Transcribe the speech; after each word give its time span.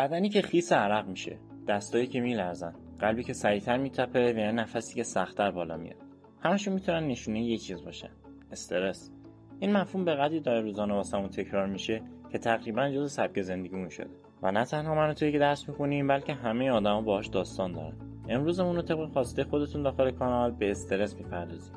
بدنی 0.00 0.28
که 0.28 0.42
خیس 0.42 0.72
عرق 0.72 1.08
میشه. 1.08 1.38
دستایی 1.68 2.06
که 2.06 2.20
میلرزن. 2.20 2.74
قلبی 2.98 3.24
که 3.24 3.32
سریعتر 3.32 3.76
میتپه 3.76 4.32
و 4.32 4.38
یا 4.38 4.50
نفسی 4.50 4.94
که 4.94 5.02
سختتر 5.02 5.50
بالا 5.50 5.76
میاد. 5.76 5.96
همشون 6.40 6.74
می‌تونن 6.74 7.06
نشونه 7.06 7.42
یه 7.42 7.58
چیز 7.58 7.84
باشن. 7.84 8.10
استرس. 8.52 9.10
این 9.58 9.72
مفهوم 9.72 10.04
به 10.04 10.14
قدری 10.14 10.40
داره 10.40 10.60
روزانه 10.60 10.94
واسمون 10.94 11.28
تکرار 11.28 11.66
میشه 11.66 12.02
که 12.32 12.38
تقریبا 12.38 12.90
جز 12.90 13.12
سبک 13.12 13.42
زندگیمون 13.42 13.88
شده. 13.88 14.10
و 14.42 14.52
نه 14.52 14.64
تنها 14.64 14.94
من 14.94 15.12
توی 15.12 15.32
که 15.32 15.38
درس 15.38 15.68
می‌خونیم 15.68 16.06
بلکه 16.06 16.34
همه 16.34 16.70
آدما 16.70 17.02
باهاش 17.02 17.26
داستان 17.26 17.72
دارن. 17.72 17.96
امروزمون 18.28 18.76
رو 18.76 18.82
طبق 18.82 19.12
خواسته 19.12 19.44
خودتون 19.44 19.82
داخل 19.82 20.10
کانال 20.10 20.50
به 20.50 20.70
استرس 20.70 21.16
می‌پردازیم. 21.16 21.74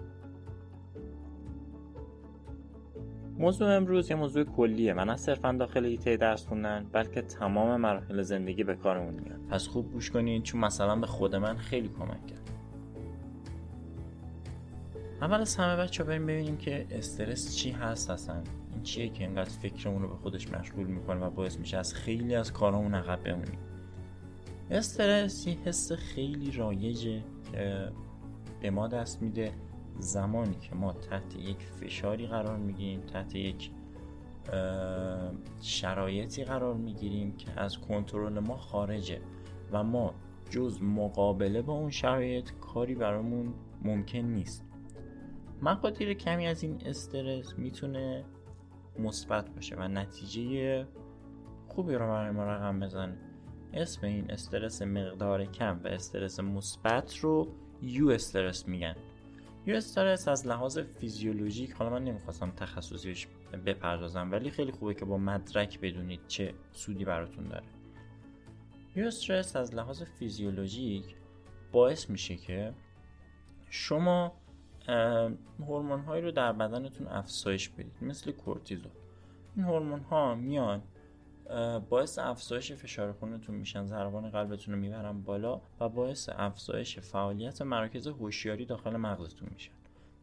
موضوع 3.43 3.75
امروز 3.75 4.09
یه 4.09 4.15
موضوع 4.15 4.43
کلیه. 4.43 4.93
و 4.93 5.05
نه 5.05 5.15
صرفا 5.15 5.51
داخل 5.51 5.85
ایته 5.85 6.17
درس 6.17 6.47
خوندن 6.47 6.85
بلکه 6.91 7.21
تمام 7.21 7.81
مراحل 7.81 8.21
زندگی 8.21 8.63
به 8.63 8.75
کارمون 8.75 9.13
میاد. 9.13 9.39
پس 9.49 9.67
خوب 9.67 9.91
گوش 9.91 10.11
کنین 10.11 10.43
چون 10.43 10.61
مثلا 10.61 10.95
به 10.95 11.07
خود 11.07 11.35
من 11.35 11.57
خیلی 11.57 11.89
کمک 11.99 12.27
کرد. 12.27 12.49
اول 15.21 15.41
از 15.41 15.55
همه 15.55 15.83
بچه 15.83 16.03
بریم 16.03 16.25
ببینیم 16.25 16.57
که 16.57 16.87
استرس 16.91 17.55
چی 17.55 17.71
هست 17.71 18.09
اصلا. 18.09 18.43
این 18.73 18.83
چیه 18.83 19.09
که 19.09 19.23
اینقدر 19.23 19.49
فکرمون 19.49 20.01
رو 20.01 20.07
به 20.07 20.15
خودش 20.15 20.49
مشغول 20.49 20.87
می‌کنه 20.87 21.25
و 21.25 21.29
باعث 21.29 21.57
میشه 21.57 21.77
از 21.77 21.93
خیلی 21.93 22.35
از 22.35 22.53
کارامون 22.53 22.95
عقب 22.95 23.23
بمونیم. 23.23 23.59
استرس 24.71 25.47
یه 25.47 25.57
حس 25.65 25.91
خیلی 25.91 26.51
رایجه 26.51 27.23
که 27.51 27.91
به 28.61 28.69
ما 28.69 28.87
دست 28.87 29.21
میده. 29.21 29.51
زمانی 29.99 30.55
که 30.55 30.75
ما 30.75 30.93
تحت 30.93 31.35
یک 31.35 31.57
فشاری 31.57 32.27
قرار 32.27 32.57
می‌گیریم 32.57 33.01
تحت 33.01 33.35
یک 33.35 33.71
شرایطی 35.61 36.43
قرار 36.43 36.73
می‌گیریم 36.73 37.37
که 37.37 37.59
از 37.59 37.77
کنترل 37.77 38.39
ما 38.39 38.57
خارجه 38.57 39.21
و 39.71 39.83
ما 39.83 40.13
جز 40.49 40.81
مقابله 40.81 41.61
با 41.61 41.73
اون 41.73 41.89
شرایط 41.89 42.51
کاری 42.51 42.95
برامون 42.95 43.53
ممکن 43.81 44.19
نیست. 44.19 44.65
مقادیر 45.61 46.13
کمی 46.13 46.47
از 46.47 46.63
این 46.63 46.81
استرس 46.85 47.53
می‌تونه 47.57 48.25
مثبت 48.99 49.49
باشه 49.49 49.75
و 49.75 49.87
نتیجه 49.87 50.85
خوبی 51.67 51.93
رو 51.93 52.07
برای 52.07 52.31
ما 52.31 52.43
رقم 52.43 52.79
بزنه. 52.79 53.17
اسم 53.73 54.07
این 54.07 54.31
استرس 54.31 54.81
مقدار 54.81 55.45
کم 55.45 55.79
و 55.83 55.87
استرس 55.87 56.39
مثبت 56.39 57.17
رو 57.17 57.47
یو 57.81 58.09
استرس 58.09 58.67
میگن. 58.67 58.95
یو 59.65 59.75
استرس 59.75 60.27
از 60.27 60.47
لحاظ 60.47 60.79
فیزیولوژیک 60.79 61.71
حالا 61.71 61.91
من 61.91 62.03
نمی‌خواستم 62.03 62.51
تخصصیش 62.51 63.27
بپردازم 63.65 64.31
ولی 64.31 64.51
خیلی 64.51 64.71
خوبه 64.71 64.93
که 64.93 65.05
با 65.05 65.17
مدرک 65.17 65.79
بدونید 65.79 66.19
چه 66.27 66.53
سودی 66.71 67.05
براتون 67.05 67.47
داره. 67.47 67.63
یو 68.95 69.07
استرس 69.07 69.55
از 69.55 69.75
لحاظ 69.75 70.03
فیزیولوژیک 70.03 71.15
باعث 71.71 72.09
میشه 72.09 72.35
که 72.35 72.73
شما 73.69 74.33
هورمون 75.59 75.99
هایی 75.99 76.21
رو 76.21 76.31
در 76.31 76.51
بدنتون 76.51 77.07
افزایش 77.07 77.69
بدید 77.69 77.93
مثل 78.01 78.31
کورتیزول. 78.31 78.91
این 79.55 79.65
هورمون 79.65 79.99
ها 79.99 80.35
میان 80.35 80.81
باعث 81.89 82.19
افزایش 82.19 82.71
فشار 82.71 83.13
خونتون 83.13 83.55
میشن 83.55 83.85
ضربان 83.85 84.29
قلبتون 84.29 84.73
رو 84.73 84.79
می‌برن 84.79 85.21
بالا 85.21 85.61
و 85.79 85.89
باعث 85.89 86.29
افزایش 86.33 86.99
فعالیت 86.99 87.61
مراکز 87.61 88.07
هوشیاری 88.07 88.65
داخل 88.65 88.95
مغزتون 88.95 89.49
میشن. 89.53 89.71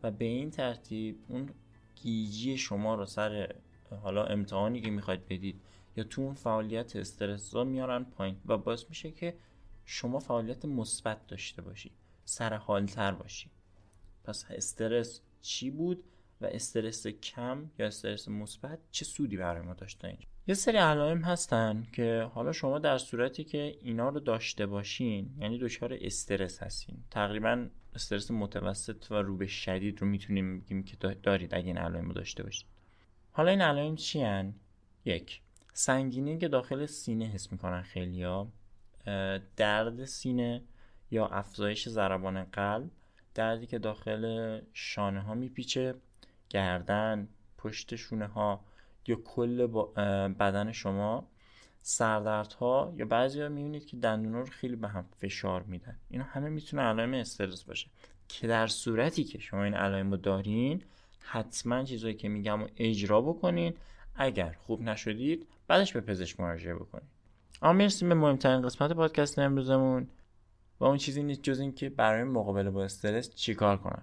و 0.03 0.11
به 0.11 0.25
این 0.25 0.51
ترتیب 0.51 1.19
اون 1.29 1.49
گیجی 1.95 2.59
شما 2.59 2.95
رو 2.95 3.07
سر 3.07 3.55
حالا 4.03 4.25
امتحانی 4.25 4.81
که 4.81 4.91
می‌خواید 4.91 5.27
بدید 5.29 5.61
یا 5.97 6.05
تو 6.05 6.23
اون 6.23 6.35
فعالیت 6.35 6.97
استرس 6.97 7.55
میارن 7.55 8.05
پایین 8.05 8.37
و 8.47 8.59
باعث 8.59 8.85
میشه 8.89 9.11
که 9.11 9.37
شما 9.85 10.19
فعالیت 10.19 10.65
مثبت 10.65 11.27
داشته 11.27 11.63
باشی 11.63 11.91
سر 12.25 12.55
حالتر 12.55 13.13
باشی. 13.13 13.51
پس 14.25 14.45
استرس 14.51 15.21
چی 15.41 15.71
بود؟ 15.71 16.05
و 16.41 16.47
استرس 16.47 17.07
کم 17.07 17.71
یا 17.79 17.87
استرس 17.87 18.29
مثبت 18.29 18.79
چه 18.91 19.05
سودی 19.05 19.37
برای 19.37 19.63
ما 19.63 19.75
داشته 19.75 20.09
اینجا؟ 20.09 20.27
یه 20.47 20.55
سری 20.55 20.77
علائم 20.77 21.23
هستن 21.23 21.87
که 21.93 22.31
حالا 22.35 22.53
شما 22.53 22.79
در 22.79 22.99
صورتی 22.99 23.45
که 23.45 23.77
اینا 23.83 24.09
رو 24.09 24.21
داشته 24.21 24.67
باشین 24.67 25.31
یعنی 25.39 25.59
دچار 25.59 25.99
استرس 26.01 26.63
هستین. 26.63 26.97
تقریبا 27.11 27.67
استرس 27.95 28.31
متوسط 28.31 29.11
و 29.11 29.15
رو 29.15 29.37
به 29.37 29.47
شدید 29.47 30.01
رو 30.01 30.07
می‌تونیم 30.07 30.61
بگیم 30.61 30.83
که 30.83 30.97
دارید 31.23 31.55
اگه 31.55 31.67
این 31.67 31.79
علائم 31.79 32.07
رو 32.07 32.13
داشته 32.13 32.43
باشید 32.43 32.67
حالا 33.33 33.51
این 33.51 33.61
علائم 33.61 33.97
چی 33.97 34.21
هن؟ 34.21 34.55
یک 35.05 35.41
سنگینی 35.73 36.39
که 36.39 36.49
داخل 36.49 36.87
سینه 36.87 37.25
حس 37.25 37.53
می‌کنن 37.53 37.83
خیلیا 37.83 38.49
درد 39.57 40.05
سینه 40.05 40.63
یا 41.11 41.27
افزایش 41.27 41.89
ضربان 41.89 42.45
قلب 42.45 42.91
دردی 43.35 43.67
که 43.67 43.79
داخل 43.79 44.61
شانه 44.73 45.21
ها 45.21 45.35
میپیچه. 45.35 45.95
گردن 46.51 47.29
پشت 47.59 47.97
شونه 47.97 48.27
ها 48.27 48.65
یا 49.07 49.17
کل 49.17 49.67
بدن 50.29 50.73
شما 50.73 51.29
سردردها 51.83 52.93
یا 52.97 53.07
بعضی 53.07 53.41
ها 53.41 53.49
می‌بینید 53.49 53.87
که 53.87 53.97
دندونا 53.97 54.41
رو 54.41 54.47
خیلی 54.47 54.77
به 54.77 54.89
هم 54.89 55.05
فشار 55.19 55.63
میدن. 55.63 55.97
اینا 56.11 56.25
همه 56.25 56.49
می‌تونه 56.49 56.83
علائم 56.83 57.15
استرس 57.15 57.65
باشه. 57.65 57.89
که 58.29 58.47
در 58.47 58.67
صورتی 58.67 59.25
که 59.25 59.39
شما 59.39 59.65
این 59.65 59.75
علائم 59.75 60.11
رو 60.11 60.17
دارین 60.17 60.83
حتما 61.21 61.85
چیزایی 61.85 62.15
که 62.15 62.29
میگم 62.29 62.61
رو 62.61 62.69
اجرا 62.77 63.21
بکنین. 63.21 63.75
اگر 64.15 64.57
خوب 64.67 64.83
نشدید 64.83 65.47
بعدش 65.67 65.93
به 65.93 66.01
پزشک 66.01 66.41
مراجعه 66.41 66.75
بکنید 66.75 67.09
اما 67.63 67.73
مرسی 67.73 68.09
به 68.09 68.15
مهمترین 68.15 68.63
قسمت 68.63 68.93
پادکست 68.93 69.39
امروزمون. 69.39 70.09
و 70.81 70.85
اون 70.85 70.97
چیزی 70.97 71.23
نیست 71.23 71.43
جز 71.43 71.61
اینکه 71.61 71.89
برای 71.89 72.25
مقابله 72.25 72.71
با 72.71 72.85
استرس 72.85 73.35
چیکار 73.35 73.77
کنم؟ 73.77 74.03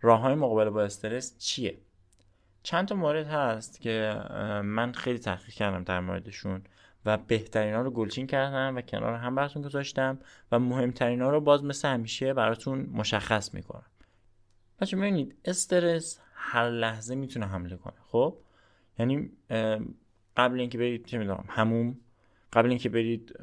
راه 0.00 0.20
های 0.20 0.34
مقابله 0.34 0.70
با 0.70 0.82
استرس 0.82 1.38
چیه؟ 1.38 1.78
چند 2.62 2.88
تا 2.88 2.94
مورد 2.94 3.26
هست 3.26 3.80
که 3.80 4.22
من 4.64 4.92
خیلی 4.92 5.18
تحقیق 5.18 5.54
کردم 5.54 5.84
در 5.84 6.00
موردشون 6.00 6.62
و 7.04 7.16
بهترین 7.16 7.74
ها 7.74 7.82
رو 7.82 7.90
گلچین 7.90 8.26
کردم 8.26 8.76
و 8.76 8.80
کنار 8.80 9.14
هم 9.14 9.34
براتون 9.34 9.62
گذاشتم 9.62 10.18
و 10.52 10.58
مهمترین 10.58 11.22
ها 11.22 11.30
رو 11.30 11.40
باز 11.40 11.64
مثل 11.64 11.88
همیشه 11.88 12.34
براتون 12.34 12.78
مشخص 12.92 13.54
می‌کنم. 13.54 13.86
بچه 14.80 14.96
ببینید 14.96 15.36
استرس 15.44 16.20
هر 16.34 16.70
لحظه 16.70 17.14
می‌تونه 17.14 17.46
حمله 17.46 17.76
کنه 17.76 17.96
خب؟ 18.08 18.36
یعنی 18.98 19.30
قبل 20.36 20.60
اینکه 20.60 20.78
برید 20.78 21.06
چه 21.06 21.18
می‌دونم 21.18 21.44
هموم 21.48 21.96
قبل 22.52 22.68
اینکه 22.68 22.88
برید 22.88 23.36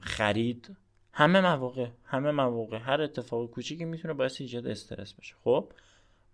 خرید 0.00 0.76
همه 1.12 1.40
مواقع 1.40 1.88
همه 2.04 2.30
مواقع 2.30 2.78
هر 2.78 3.00
اتفاق 3.00 3.50
کوچیکی 3.50 3.84
می‌تونه 3.84 4.14
باعث 4.14 4.40
ایجاد 4.40 4.66
استرس 4.66 5.12
بشه 5.12 5.34
خب؟ 5.44 5.72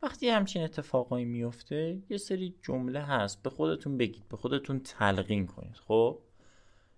وقتی 0.03 0.29
همچین 0.29 0.62
اتفاقایی 0.62 1.25
میفته 1.25 1.99
یه 2.09 2.17
سری 2.17 2.55
جمله 2.62 3.01
هست. 3.01 3.43
به 3.43 3.51
خودتون 3.51 3.97
بگید. 3.97 4.29
به 4.29 4.37
خودتون 4.37 4.81
تلقین 4.81 5.47
کنید. 5.47 5.77
خب؟ 5.77 6.19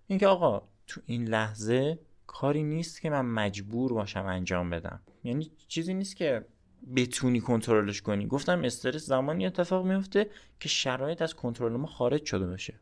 اینکه 0.07 0.27
آقا 0.27 0.61
تو 0.87 1.01
این 1.05 1.27
لحظه 1.27 1.99
کاری 2.27 2.63
نیست 2.63 3.01
که 3.01 3.09
من 3.09 3.25
مجبور 3.25 3.93
باشم 3.93 4.25
انجام 4.25 4.69
بدم. 4.69 5.01
یعنی 5.23 5.51
چیزی 5.67 5.93
نیست 5.93 6.15
که 6.15 6.45
بتونی 6.95 7.39
کنترلش 7.39 8.01
کنی. 8.01 8.27
گفتم 8.27 8.63
استرس 8.63 9.05
زمانی 9.05 9.45
اتفاق 9.45 9.85
میفته 9.85 10.29
که 10.59 10.69
شرایط 10.69 11.21
از 11.21 11.35
کنترل 11.35 11.71
ما 11.71 11.87
خارج 11.87 12.25
شده 12.25 12.47
باشه. 12.47 12.79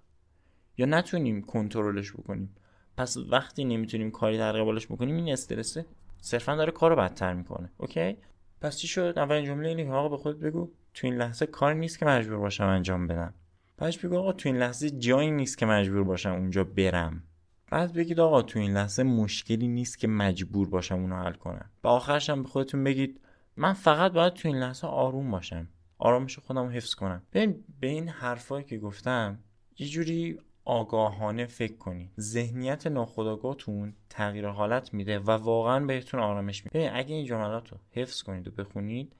یا 0.77 0.85
نتونیم 0.85 1.41
کنترلش 1.41 2.11
بکنیم. 2.11 2.55
پس 2.97 3.17
وقتی 3.17 3.65
نمی‌تونیم 3.65 4.11
کاری 4.11 4.37
در 4.37 4.51
قبالش 4.51 4.87
بکنیم 4.87 5.15
این 5.15 5.33
استرس 5.33 5.77
صرفا 6.21 6.55
داره 6.55 6.71
کارو 6.71 6.95
بدتر 6.95 7.33
می‌کنه. 7.33 7.71
اوکی؟ 7.77 8.17
پس 8.61 8.77
چی 8.77 8.87
شد؟ 8.87 9.13
اولین 9.17 9.45
جمله 9.45 9.69
اینه 9.69 9.85
که 9.85 9.91
آقا 9.91 10.09
به 10.09 10.17
خود 10.17 10.39
بگو 10.39 10.71
تو 10.93 11.07
این 11.07 11.15
لحظه 11.15 11.45
کار 11.45 11.73
نیست 11.73 11.99
که 11.99 12.05
مجبور 12.05 12.37
باشم 12.37 12.63
انجام 12.63 13.07
بدم. 13.07 13.33
بعدش 13.77 13.97
بگو 13.97 14.17
آقا 14.17 14.33
تو 14.33 14.49
این 14.49 14.57
لحظه 14.57 14.89
جایی 14.89 15.31
نیست 15.31 15.57
که 15.57 15.65
مجبور 15.65 16.03
باشم 16.03 16.31
اونجا 16.31 16.63
برم. 16.63 17.23
بعد 17.71 17.93
بگید 17.93 18.19
آقا 18.19 18.41
تو 18.41 18.59
این 18.59 18.73
لحظه 18.73 19.03
مشکلی 19.03 19.67
نیست 19.67 19.99
که 19.99 20.07
مجبور 20.07 20.69
باشم 20.69 20.95
اونو 20.95 21.15
حل 21.15 21.33
کنم. 21.33 21.69
و 21.83 21.87
آخرش 21.87 22.29
هم 22.29 22.43
به 22.43 22.49
خودتون 22.49 22.83
بگید 22.83 23.21
من 23.57 23.73
فقط 23.73 24.11
باید 24.11 24.33
تو 24.33 24.47
این 24.47 24.57
لحظه 24.57 24.87
آروم 24.87 25.31
باشم. 25.31 25.67
آرامش 25.97 26.39
خودم 26.39 26.63
رو 26.63 26.69
حفظ 26.69 26.93
کنم. 26.93 27.21
ببین 27.33 27.63
به 27.79 27.87
این 27.87 28.09
حرفایی 28.09 28.65
که 28.65 28.77
گفتم 28.77 29.39
یه 29.77 29.87
جوری 29.87 30.39
آگاهانه 30.67 31.45
فکر 31.45 31.77
کنید 31.77 32.11
ذهنیت 32.19 32.87
ناخودآگاهتون 32.87 33.93
تغییر 34.09 34.47
حالت 34.47 34.93
میده 34.93 35.19
و 35.19 35.31
واقعا 35.31 35.85
بهتون 35.85 36.19
آرامش 36.19 36.65
میده. 36.65 36.91
اگه 36.93 37.15
این 37.15 37.25
جملات 37.25 37.69
رو 37.69 37.77
حفظ 37.91 38.21
کنید 38.21 38.47
و 38.47 38.51
بخونید 38.51 39.13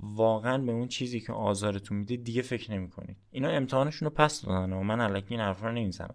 واقعا 0.00 0.58
به 0.58 0.72
اون 0.72 0.88
چیزی 0.88 1.20
که 1.20 1.32
آزارتون 1.32 1.98
میده 1.98 2.16
دیگه 2.16 2.42
فکر 2.42 2.72
نمی‌کنید. 2.72 3.16
اینا 3.30 3.48
امتحانشون 3.48 4.08
رو 4.08 4.14
پس 4.14 4.42
دادن 4.42 4.72
و 4.72 4.82
من 4.82 5.00
الکی 5.00 5.34
این 5.34 5.40
حرفا 5.40 5.66
رو 5.66 5.72
نمی‌زنم. 5.72 6.14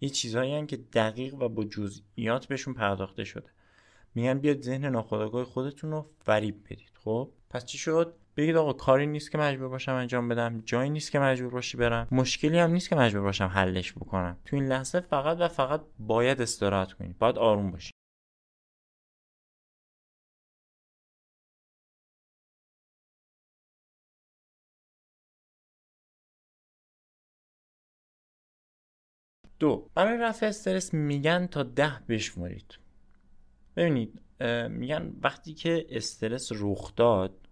یه 0.00 0.08
چیزهایی 0.08 0.66
که 0.66 0.76
دقیق 0.76 1.34
و 1.34 1.48
با 1.48 1.64
جزئیات 1.64 2.46
بهشون 2.46 2.74
پرداخته 2.74 3.24
شده. 3.24 3.50
میگن 4.14 4.38
بیاد 4.38 4.62
ذهن 4.62 4.84
ناخودآگاه 4.84 5.44
خودتون 5.44 5.90
رو 5.90 6.06
فریب 6.24 6.64
بدید 6.64 6.92
خب؟ 7.04 7.30
پس 7.50 7.64
چی 7.64 7.78
شد؟ 7.78 8.14
بگید 8.36 8.56
آقا 8.56 8.72
کاری 8.72 9.06
نیست 9.06 9.30
که 9.30 9.38
مجبور 9.38 9.68
باشم 9.68 9.92
انجام 9.92 10.28
بدم 10.28 10.60
جایی 10.60 10.90
نیست 10.90 11.10
که 11.10 11.18
مجبور 11.18 11.50
باشی 11.50 11.76
برم. 11.76 12.08
مشکلی 12.10 12.58
هم 12.58 12.70
نیست 12.70 12.88
که 12.88 12.96
مجبور 12.96 13.22
باشم 13.22 13.44
حلش 13.44 13.92
بکنم. 13.92 14.36
تو 14.44 14.56
این 14.56 14.66
لحظه 14.66 15.00
فقط 15.00 15.36
و 15.40 15.48
فقط 15.48 15.84
باید 15.98 16.42
استراحت 16.42 16.92
کنید 16.92 17.18
باید 17.18 17.38
آروم 17.38 17.70
باشید 17.70 17.92
دو 29.58 29.90
برای 29.94 30.18
رفع 30.18 30.46
استرس 30.46 30.94
میگن 30.94 31.46
تا 31.46 31.62
ده 31.62 31.92
بشمرید. 32.08 32.78
ببینید 33.76 34.20
میگن 34.70 35.12
وقتی 35.20 35.54
که 35.54 35.86
استرس 35.90 36.52
رخ 36.54 36.94
داد 36.94 37.45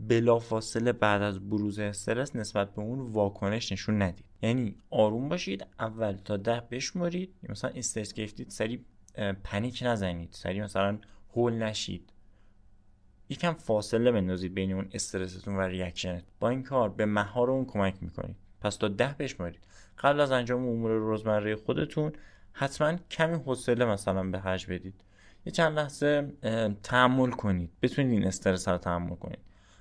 بلافاصله 0.00 0.92
بعد 0.92 1.22
از 1.22 1.48
بروز 1.48 1.78
استرس 1.78 2.36
نسبت 2.36 2.74
به 2.74 2.82
اون 2.82 2.98
واکنش 2.98 3.72
نشون 3.72 4.02
ندید. 4.02 4.24
یعنی 4.42 4.76
آروم 4.90 5.28
باشید 5.28 5.66
اول 5.78 6.12
تا 6.12 6.36
ده 6.36 6.60
بشمرید. 6.70 7.34
مثلا 7.48 7.70
استرس 7.70 8.12
گرفتید 8.12 8.50
سری 8.50 8.84
panic 9.44 9.82
نزنید 9.86 10.28
سری 10.32 10.60
مثلا 10.60 10.98
هول 11.34 11.52
نشید. 11.52 12.12
یکم 13.28 13.52
فاصله 13.52 14.12
بندازید 14.12 14.54
بین 14.54 14.72
اون 14.72 14.88
استرستون 14.92 15.56
و 15.56 15.60
reaction 15.60 16.11
ت. 16.11 16.24
با 16.40 16.48
این 16.48 16.62
کار 16.62 16.88
به 16.88 17.06
مهار 17.06 17.50
اون 17.50 17.64
کمک 17.64 17.94
می‌کنید. 18.00 18.36
پس 18.60 18.76
تا 18.76 18.88
ده 18.88 19.14
بشمرید. 19.18 19.60
قبل 19.98 20.20
از 20.20 20.32
انجام 20.32 20.68
امور 20.68 20.90
روزمره 20.90 21.56
خودتون 21.56 22.12
حتما 22.52 22.96
کمی 23.10 23.34
حوصله 23.34 23.84
مثلا 23.84 24.30
به 24.30 24.38
حج 24.38 24.66
بدید. 24.66 25.04
یه 25.46 25.52
چند 25.52 25.78
لحظه 25.78 26.32
تحمل 26.82 27.30
کنید. 27.30 27.70
بتونید 27.82 28.12
این 28.12 28.26
استرس 28.26 28.68
رو 28.68 28.78
تحمل 28.78 29.14
کنید. 29.14 29.38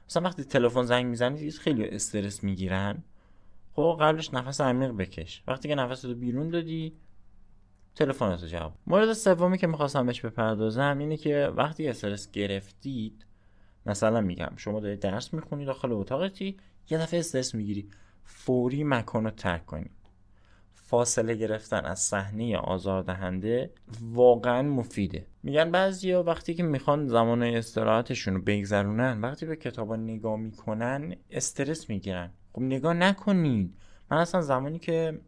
مثلا 0.09 0.23
وقتی 0.23 0.43
تلفن 0.43 0.83
زنگ 0.83 1.05
می‌زنید 1.05 1.53
خیلی 1.53 1.87
استرس 1.87 2.43
می‌گیرن. 2.43 3.03
خب 3.73 3.97
قبلش 4.01 4.33
نفس 4.33 4.61
عمیق 4.61 4.91
بکش. 4.91 5.43
وقتی 5.47 5.67
که 5.67 5.75
نفس 5.75 6.05
رو 6.05 6.15
بیرون 6.15 6.49
دادی 6.49 6.93
تلفن 7.95 8.31
رو 8.31 8.37
جواب 8.37 8.73
مورد 8.87 9.13
سومی 9.13 9.57
که 9.57 9.67
می‌خواستم 9.67 10.05
بهش 10.05 10.21
بپردازم 10.21 10.97
اینه 10.99 11.17
که 11.17 11.53
وقتی 11.55 11.87
استرس 11.87 12.31
گرفتید 12.31 13.25
مثلا 13.85 14.21
میگم 14.21 14.51
شما 14.57 14.79
دارید 14.79 14.99
درس 14.99 15.33
می‌خونید 15.33 15.67
داخل 15.67 15.91
اتاقتی 15.91 16.57
یه 16.89 16.97
دفعه 16.97 17.19
استرس 17.19 17.55
می‌گیری. 17.55 17.89
فوری 18.23 18.83
مکان 18.83 19.23
رو 19.23 19.31
ترک 19.31 19.65
کنید 19.65 19.91
فاصله 20.89 21.35
گرفتن 21.35 21.85
از 21.85 21.99
صحنه 21.99 22.57
آزاردهنده 22.57 23.71
واقعا 24.01 24.61
مفیده. 24.61 25.25
میگن 25.43 25.71
بعضیا 25.71 26.23
وقتی 26.23 26.53
که 26.53 26.63
می‌خوان 26.63 27.07
زمان 27.07 27.43
استراحتشون 27.43 28.33
رو 28.33 28.41
بگذرونن 28.41 29.21
وقتی 29.21 29.45
به 29.45 29.55
کتابا 29.55 29.95
نگاه 29.95 30.37
می‌کنن 30.37 31.15
استرس 31.31 31.89
می‌گیرن. 31.89 32.31
خب 32.53 32.61
نگاه 32.61 32.93
نکنید. 32.93 33.73
من 34.11 34.17
اصلا 34.17 34.41
زمانی 34.41 34.79
که 34.79 35.19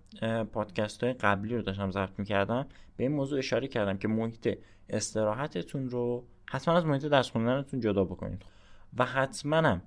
پادکست 0.54 1.04
های 1.04 1.14
قبلی 1.14 1.56
رو 1.56 1.62
داشتم 1.62 1.92
ضبط 1.92 2.20
می‌کردم 2.20 2.68
به 2.98 3.04
این 3.04 3.12
موضوع 3.12 3.40
اشاره 3.40 3.68
کردم 3.68 3.98
که 3.98 4.08
محیط 4.08 4.58
استراحتتون 4.90 5.90
رو 5.90 6.26
حتما 6.46 6.78
از 6.78 6.86
محیط 6.86 7.06
درس 7.06 7.30
خوندنتون 7.32 7.80
جدا 7.80 8.04
بکنید. 8.04 8.46
و 8.98 9.06
حتما 9.06 9.78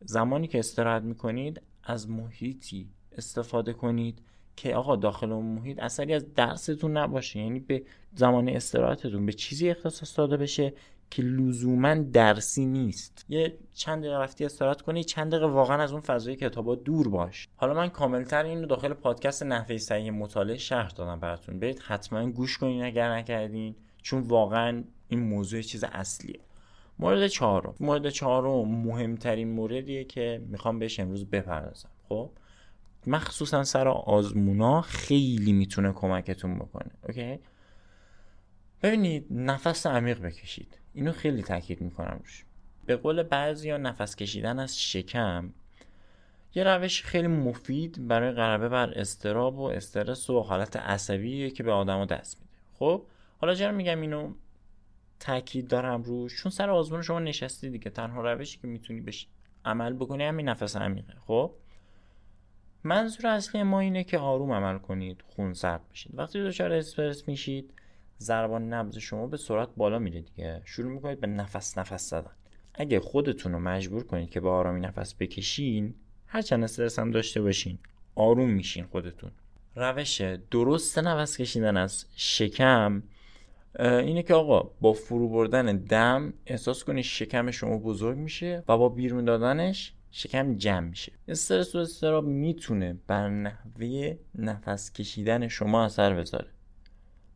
زمانی 0.00 0.46
که 0.46 0.58
استراحت 0.58 1.02
می‌کنید 1.02 1.62
از 1.84 2.10
محیطی 2.10 2.90
استفاده 3.12 3.72
کنید 3.72 4.22
که 4.56 4.74
آقا 4.74 4.96
داخل 4.96 5.32
اون 5.32 5.46
محیط 5.46 5.78
اثری 5.78 6.14
از 6.14 6.34
درستون 6.34 6.96
نباشه. 6.96 7.38
یعنی 7.38 7.60
به 7.60 7.82
زمان 8.14 8.48
استراحتتون 8.48 9.26
به 9.26 9.32
چیزی 9.32 9.70
اختصاص 9.70 10.18
داده 10.18 10.36
بشه 10.36 10.72
که 11.10 11.22
لزوما 11.22 11.94
درسی 11.94 12.66
نیست. 12.66 13.24
یه 13.28 13.58
چند 13.74 14.02
دقیقه 14.02 14.18
رفتی 14.18 14.44
استراحت 14.44 14.82
کنی 14.82 15.04
چند 15.04 15.32
دقیقه 15.32 15.46
واقعا 15.46 15.82
از 15.82 15.92
اون 15.92 16.00
فضای 16.00 16.36
کتابا 16.36 16.74
دور 16.74 17.08
باش. 17.08 17.48
حالا 17.56 17.74
من 17.74 17.88
کاملتر 17.88 18.44
اینو 18.44 18.66
داخل 18.66 18.92
پادکست 18.92 19.42
نحوه 19.42 19.78
صحیح 19.78 20.10
مطالعه 20.10 20.56
شرح 20.56 20.88
دادم 20.88 21.20
براتون. 21.20 21.58
برید 21.58 21.78
حتما 21.78 22.30
گوش 22.30 22.58
کنین 22.58 22.82
اگر 22.82 23.12
نکردین 23.12 23.74
چون 24.02 24.20
واقعا 24.20 24.84
این 25.08 25.20
موضوع 25.20 25.62
چیز 25.62 25.84
اصلیه. 25.84 26.40
مورد 26.98 27.26
چهارم. 27.26 27.74
مورد 27.80 28.10
چهارم 28.10 28.68
مهمترین 28.68 29.48
موردیه 29.48 30.04
که 30.04 30.42
می‌خوام 30.48 30.78
بهش 30.78 31.00
امروز 31.00 31.24
بپردازم. 31.24 31.88
خب؟ 32.08 32.30
مخصوصا 33.06 33.64
سر 33.64 33.88
آزمونا 33.88 34.80
خیلی 34.80 35.52
می‌تونه 35.52 35.92
کمکتون 35.92 36.58
بکنه 36.58 36.90
اوکی؟ 37.08 37.38
ببینید 38.82 39.26
نفس 39.30 39.86
عمیق 39.86 40.20
بکشید. 40.20 40.78
اینو 40.94 41.12
خیلی 41.12 41.42
تاکید 41.42 41.80
می‌کنم 41.80 42.18
روش. 42.18 42.44
به 42.86 42.96
قول 42.96 43.22
بعضی 43.22 43.72
نفس 43.72 44.16
کشیدن 44.16 44.58
از 44.58 44.80
شکم 44.80 45.52
یه 46.54 46.64
روش 46.64 47.02
خیلی 47.02 47.26
مفید 47.26 48.08
برای 48.08 48.32
غلبه 48.32 48.68
بر 48.68 48.98
استراب 48.98 49.58
و 49.58 49.62
استرس 49.62 50.30
و 50.30 50.40
حالت 50.40 50.76
عصبیه 50.76 51.50
که 51.50 51.62
به 51.62 51.72
آدما 51.72 52.04
دست 52.04 52.40
میده. 52.40 52.52
خب 52.72 53.06
حالا 53.40 53.54
چرا 53.54 53.72
میگم 53.72 54.00
اینو 54.00 54.34
تاکید 55.20 55.68
دارم 55.68 56.02
روش؟ 56.02 56.42
چون 56.42 56.52
سر 56.52 56.70
آزمون 56.70 57.02
شما 57.02 57.20
نشستی 57.20 57.70
دیگه. 57.70 57.90
تنها 57.90 58.32
روشی 58.32 58.58
که 58.58 58.66
می‌تونی 58.66 59.00
بهش 59.00 59.28
عمل 59.64 59.92
بکنی 59.92 60.24
همین 60.24 60.48
نفس 60.48 60.76
عمیقه. 60.76 61.14
خب؟ 61.26 61.54
منظور 62.84 63.26
اصلی 63.26 63.62
ما 63.62 63.80
اینه 63.80 64.04
که 64.04 64.18
آروم 64.18 64.52
عمل 64.52 64.78
کنید 64.78 65.24
خون 65.26 65.52
سرد 65.52 65.80
بشید. 65.92 66.18
وقتی 66.18 66.44
دچار 66.44 66.72
استرس 66.72 67.28
میشید 67.28 67.74
ضربان 68.20 68.72
نبض 68.72 68.98
شما 68.98 69.26
به 69.26 69.36
سرعت 69.36 69.68
بالا 69.76 69.98
میره 69.98 70.20
دیگه. 70.20 70.62
شروع 70.64 70.92
می‌کنید 70.92 71.20
به 71.20 71.26
نفس 71.26 71.78
نفس 71.78 72.10
زدن. 72.10 72.30
اگه 72.74 73.00
خودتون 73.00 73.52
رو 73.52 73.58
مجبور 73.58 74.06
کنید 74.06 74.30
که 74.30 74.40
به 74.40 74.48
آرامی 74.48 74.80
نفس 74.80 75.14
بکشین 75.14 75.94
هرچند 76.26 76.64
استرس 76.64 76.98
هم 76.98 77.10
داشته 77.10 77.42
باشین 77.42 77.78
آروم 78.14 78.50
میشین 78.50 78.84
خودتون. 78.84 79.30
روش 79.76 80.20
درست 80.50 80.98
نفس 80.98 81.36
کشیدن 81.36 81.76
از 81.76 82.06
شکم 82.16 83.02
اینه 83.78 84.22
که 84.22 84.34
آقا 84.34 84.70
با 84.80 84.92
فرو 84.92 85.28
بردن 85.28 85.76
دم 85.76 86.32
احساس 86.46 86.84
کنید 86.84 87.04
شکم 87.04 87.50
شما 87.50 87.78
بزرگ 87.78 88.18
میشه 88.18 88.64
و 88.68 88.78
با 88.78 88.88
بیرون 88.88 89.24
دادنش 89.24 89.92
شکم 90.14 90.54
جمع 90.56 90.88
میشه. 90.88 91.12
استرس 91.28 91.74
و 91.74 91.78
استراب 91.78 92.26
می‌تونه 92.26 92.96
بر 93.06 93.28
نحوه 93.28 94.16
نفس 94.34 94.92
کشیدن 94.92 95.48
شما 95.48 95.84
اثر 95.84 96.14
بذاره. 96.14 96.48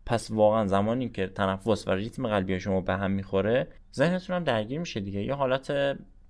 پس 0.06 0.30
واقعا 0.30 0.66
زمانی 0.66 1.08
که 1.08 1.26
تنفس 1.26 1.88
و 1.88 1.90
ریتم 1.90 2.28
قلبی 2.28 2.60
شما 2.60 2.80
به 2.80 2.92
هم 2.92 3.10
می‌خوره 3.10 3.68
ذهنتون 3.94 4.36
هم 4.36 4.44
درگیر 4.44 4.78
میشه 4.80 5.00
دیگه. 5.00 5.22
یه 5.22 5.34
حالت 5.34 5.72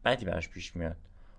بدی 0.04 0.24
براش 0.24 0.48
پیش 0.48 0.76
میاد. 0.76 0.96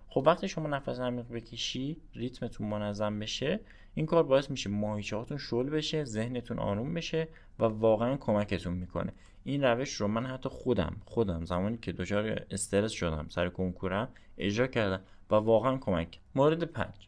خب 0.10 0.24
وقتی 0.26 0.48
شما 0.48 0.68
نفس 0.68 1.00
عمیق 1.00 1.26
بکشی 1.32 1.98
ریتمتون 2.14 2.68
منظم 2.68 3.20
بشه 3.20 3.60
این 3.94 4.06
کار 4.06 4.24
باعث 4.24 4.52
میشه 4.52 4.70
ماهیچه 4.70 5.16
هاتون 5.16 5.38
شل 5.38 5.70
بشه 5.70 6.04
ذهنتون 6.04 6.60
آروم 6.60 6.94
بشه 6.94 7.28
و 7.60 7.64
واقعا 7.64 8.18
کمکتون 8.18 8.74
می‌کنه. 8.74 9.14
این 9.44 9.64
روش 9.64 9.94
رو 9.94 10.08
من 10.08 10.26
حتی 10.26 10.50
خودم 10.50 10.96
خودم 11.06 11.46
زمانی 11.46 11.78
که 11.78 11.92
دچار 11.92 12.46
استرس 12.52 12.92
شدم 12.92 13.26
سر 13.30 13.50
کنکورم 13.50 14.10
اجرا 14.38 14.68
کردم 14.68 15.02
و 15.30 15.36
واقعا 15.36 15.78
کمک 15.78 16.20
مورد 16.36 16.64
پنج. 16.64 17.08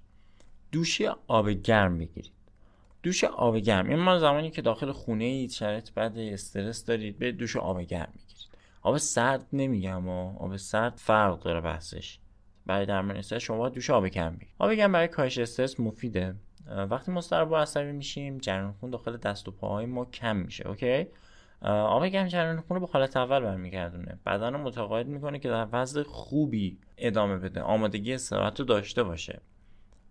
دوش 0.72 1.02
آب 1.28 1.50
گرم 1.50 1.98
بگیرید. 1.98 2.32
دوش 3.04 3.24
آب 3.24 3.58
گرم. 3.58 3.90
این 3.90 4.00
ما 4.00 4.20
زمانی 4.20 4.52
که 4.52 4.62
داخل 4.62 4.92
خونه 4.92 5.24
اید 5.24 5.52
شرایط 5.52 5.92
بعد 5.92 6.18
استرس 6.18 6.86
دارید 6.86 7.20
به 7.20 7.32
دوش 7.32 7.58
آب 7.58 7.82
گرم 7.82 8.10
بگیرید. 8.16 8.48
آب 8.82 8.98
سرد 8.98 9.46
نمیگم 9.54 10.08
و 10.08 10.38
آب 10.38 10.58
سرد 10.58 10.94
فرق 10.96 11.40
داره 11.40 11.62
بحثش. 11.62 12.20
برای 12.66 12.86
درمان 12.86 13.18
استرس 13.18 13.42
شما 13.42 13.70
دوش 13.70 13.90
آب 13.90 14.08
گرم 14.08 14.34
بگیرید. 14.34 14.54
آب 14.60 14.72
گرم 14.72 14.92
برای 14.92 15.08
کاهش 15.08 15.38
استرس 15.38 15.80
مفیده. 15.80 16.36
وقتی 16.90 17.12
مضطرب 17.12 17.52
و 17.52 17.56
عصبی 17.56 17.92
میشیم 17.92 18.38
جریان 18.38 18.72
خون 18.72 18.90
داخل 18.90 19.18
دست 19.18 19.48
و 19.48 19.52
پاهای 19.52 19.86
ما 19.86 20.06
کم 20.06 20.36
میشه 20.36 20.68
اوکی؟ 20.68 21.08
آب 21.62 22.06
گرم 22.06 22.28
جریان 22.28 22.62
خون 22.62 22.80
رو 22.80 22.86
به 22.88 22.92
حالت 22.94 23.18
اول 23.18 23.40
برمیگردونه. 23.40 24.20
بدن 24.26 24.54
رو 24.54 24.60
متقاعد 24.60 25.08
می‌کنه 25.08 25.40
که 25.40 25.50
در 25.50 25.68
وضع 25.72 26.04
خوبی 26.04 26.78
ادامه 26.98 27.38
بده. 27.38 27.62
آمادگی 27.62 28.14
استراحت 28.14 28.60
رو 28.60 28.66
داشته 28.66 29.04
باشه. 29.04 29.42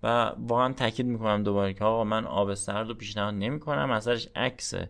و 0.02 0.32
واقعا 0.38 0.72
تاکید 0.72 1.06
می‌کنم 1.06 1.42
دوباره 1.42 1.74
که 1.74 1.84
آقا 1.84 2.04
من 2.04 2.26
آب 2.26 2.54
سرد 2.54 2.88
رو 2.88 2.94
پیشنهاد 2.94 3.34
نمی‌کنم. 3.34 3.90
اثرش 3.90 4.28
عکسه 4.36 4.88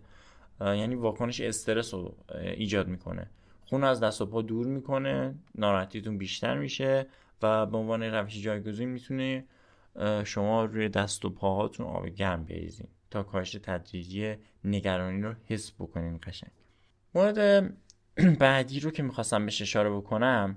یعنی 0.61 0.95
واکنش 0.95 1.41
استرس 1.41 1.95
رو 1.95 2.15
ایجاد 2.35 2.89
می‌کنه. 2.89 3.31
خون 3.67 3.85
از 3.85 4.01
دست 4.01 4.21
و 4.21 4.27
پا 4.27 4.43
دور 4.43 4.67
می‌کنه 4.67 5.35
ناراحتیتون 5.55 6.19
بیشتر 6.19 6.59
میشه 6.59 7.07
و 7.43 7.67
به 7.67 7.77
عنوان 7.77 8.03
روش 8.03 8.43
جایگزین 8.43 8.89
می‌تونه 8.89 9.45
شما 10.25 10.65
روی 10.65 10.89
دست 10.89 11.25
و 11.25 11.31
پاهاتون 11.31 11.87
آب 11.87 12.07
گرم 12.07 12.45
بریزین. 12.45 12.89
تا 13.11 13.23
کاهش 13.23 13.53
تدریجی 13.53 14.37
نگرانی 14.65 15.23
رو 15.23 15.35
حس 15.47 15.73
بکنین 15.73 16.21
قشنگ. 16.23 16.51
مورد 17.15 17.73
بعدی 18.39 18.81
رو 18.81 18.91
که 18.91 19.03
می‌خواستم 19.03 19.45
بهش 19.45 19.63
اشاره 19.63 19.91
بکنم 19.91 20.57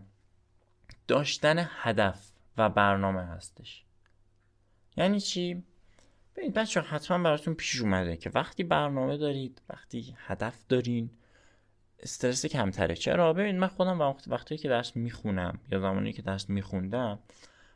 داشتن 1.08 1.68
هدف 1.70 2.32
و 2.58 2.70
برنامه 2.70 3.22
هستش. 3.22 3.86
یعنی 4.98 5.20
چی؟ 5.20 5.64
ببینید 6.36 6.54
بچه 6.54 6.82
حتما 6.82 7.24
براتون 7.24 7.54
پیش 7.54 7.82
اومده 7.82 8.18
که 8.18 8.32
وقتی 8.36 8.64
برنامه 8.64 9.18
دارید 9.18 9.62
وقتی 9.70 10.16
هدف 10.18 10.66
دارین 10.70 11.10
استرس 12.00 12.46
کمتره. 12.46 12.96
چرا؟ 12.96 13.34
ببین 13.34 13.60
من 13.60 13.68
خودم 13.68 14.00
وقت 14.00 14.28
وقتی 14.28 14.58
که 14.58 14.70
درس 14.70 14.96
می‌خونم 14.96 15.60
یا 15.72 15.80
زمانی 15.80 16.14
که 16.14 16.22
درس 16.22 16.50
میخوندم 16.50 17.20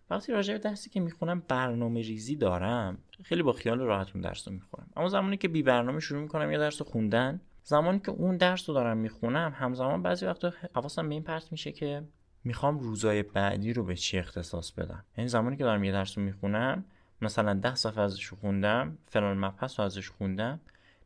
وقتی 0.09 0.31
راجع 0.31 0.53
به 0.53 0.59
درسی 0.59 0.89
که 0.89 1.00
می‌خونم 1.00 1.43
برنامه 1.47 2.01
ریزی 2.01 2.35
دارم. 2.35 2.97
خیلی 3.24 3.43
با 3.43 3.51
خیال 3.51 3.79
راحت 3.79 4.12
اون 4.13 4.21
درس 4.21 4.47
رو 4.47 4.53
می‌خونم. 4.53 4.88
اما 4.95 5.09
زمانی 5.09 5.38
که 5.38 5.47
بی 5.47 5.63
برنامه 5.63 6.00
شروع 6.00 6.21
می‌کنم 6.21 6.51
یه 6.51 6.57
درس 6.57 6.81
خوندن 6.81 7.41
زمانی 7.63 8.00
که 8.00 8.12
اون 8.12 8.38
درس 8.38 8.69
رو 8.69 8.75
دارم 8.75 8.97
می‌خونم 8.97 9.53
همزمان 9.55 10.01
بعضی 10.01 10.25
وقتا 10.25 10.53
حواسم 10.75 11.09
به 11.09 11.13
این 11.13 11.24
پرت 11.24 11.51
میشه 11.51 11.71
که 11.71 12.03
می‌خوام 12.43 12.79
روزای 12.79 13.24
بعدی 13.24 13.74
رو 13.74 13.83
به 13.83 13.95
چی 13.95 14.17
اختصاص 14.17 14.71
بدم. 14.71 15.03
یعنی 15.17 15.27
زمانی 15.27 15.57
که 15.57 15.63
دارم 15.63 15.83
یه 15.83 15.91
درس 15.91 16.17
رو 16.17 16.24
می‌خونم 16.24 16.85
مثلا 17.21 17.53
ده 17.53 17.75
صفحه 17.75 18.03
ازش 18.03 18.29
خوندم 18.29 18.97
فلان 19.07 19.38
مبحث 19.38 19.79
رو 19.79 19.85
ازش 19.85 20.09
خوندم 20.09 20.59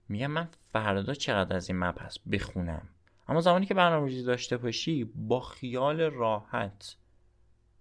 میگم 0.09 0.31
من 0.31 0.47
فردا 0.67 1.13
چقدر 1.13 1.55
از 1.55 1.69
این 1.69 1.79
مبحث 1.79 2.17
بخونم؟ 2.31 2.81
اما 3.27 3.41
زمانی 3.41 3.65
که 3.65 3.73
برنامه‌ریزی 3.73 4.23
داشته 4.23 4.57
باشی 4.57 5.03
با 5.03 5.39
خیال 5.39 6.01
راحت 6.01 6.95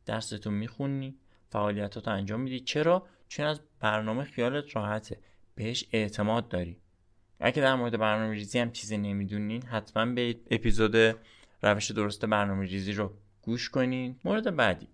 درستون 0.09 0.55
می‌خونی 0.55 1.17
فعالیتات 1.51 2.09
انجام 2.09 2.41
میدی. 2.41 2.61
چرا؟ 2.61 3.07
چون 3.29 3.47
از 3.47 3.61
برنامه 3.81 4.25
خیالت 4.25 4.77
راحته. 4.77 5.19
بهش 5.55 5.85
اعتماد 5.93 6.49
داری. 6.49 6.77
اگه 7.41 7.63
در 7.63 7.75
مورد 7.75 7.99
برنامه 7.99 8.35
ریزی 8.35 8.59
هم 8.59 8.73
چیزی 8.73 8.97
نمی‌دونین 8.97 9.63
حتما 9.63 10.07
به 10.07 10.37
اپیزود 10.51 11.17
روش 11.63 11.91
درست 11.91 12.25
برنامه 12.25 12.67
ریزی 12.67 12.93
رو 12.93 13.15
گوش 13.43 13.71
کنین. 13.71 14.17
مورد 14.25 14.57
بعدی. 14.57 14.89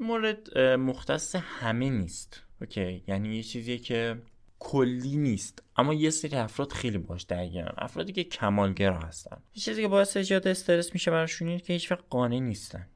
مورد 0.00 0.58
مختص 0.58 1.36
همه 1.36 1.90
نیست. 1.90 2.42
اوکی؟ 2.60 3.04
یعنی 3.06 3.36
یه 3.36 3.42
چیزیه 3.42 3.78
که 3.78 4.22
کلی 4.58 5.16
نیست. 5.16 5.62
اما 5.76 5.94
یه 5.94 6.10
سری 6.10 6.36
افراد 6.36 6.72
خیلی 6.72 6.98
باش 6.98 7.22
درگیرن. 7.22 7.74
افرادی 7.78 8.12
که 8.12 8.24
کمالگرا 8.24 8.98
هستن. 8.98 9.36
یه 9.54 9.62
چیزی 9.62 9.82
که 9.82 9.88
باعث 9.88 10.16
ایجاد 10.16 10.48
استرس 10.48 10.94
میشه 10.94 11.10
براشون 11.10 11.58
که 11.58 11.72
هیچ 11.72 11.92
قانع 11.92 12.38
نیستن. 12.38 12.86